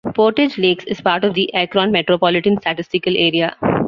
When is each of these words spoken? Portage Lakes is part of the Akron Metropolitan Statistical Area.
Portage 0.15 0.57
Lakes 0.57 0.83
is 0.85 0.99
part 0.99 1.23
of 1.23 1.35
the 1.35 1.53
Akron 1.53 1.91
Metropolitan 1.91 2.59
Statistical 2.59 3.15
Area. 3.15 3.55